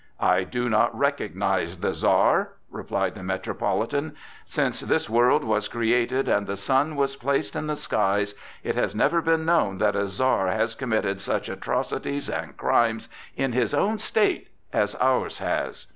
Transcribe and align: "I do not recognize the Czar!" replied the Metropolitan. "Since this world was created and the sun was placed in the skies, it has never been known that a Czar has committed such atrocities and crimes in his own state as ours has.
"I 0.19 0.45
do 0.45 0.67
not 0.67 0.97
recognize 0.97 1.77
the 1.77 1.93
Czar!" 1.93 2.53
replied 2.71 3.13
the 3.13 3.21
Metropolitan. 3.21 4.15
"Since 4.47 4.79
this 4.79 5.11
world 5.11 5.43
was 5.43 5.67
created 5.67 6.27
and 6.27 6.47
the 6.47 6.57
sun 6.57 6.95
was 6.95 7.15
placed 7.15 7.55
in 7.55 7.67
the 7.67 7.75
skies, 7.75 8.33
it 8.63 8.73
has 8.73 8.95
never 8.95 9.21
been 9.21 9.45
known 9.45 9.77
that 9.77 9.95
a 9.95 10.07
Czar 10.07 10.47
has 10.47 10.73
committed 10.73 11.21
such 11.21 11.49
atrocities 11.49 12.31
and 12.31 12.57
crimes 12.57 13.09
in 13.35 13.51
his 13.51 13.75
own 13.75 13.99
state 13.99 14.47
as 14.73 14.95
ours 14.95 15.37
has. 15.37 15.85